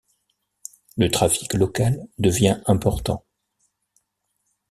[0.97, 3.23] Le trafic local devient important.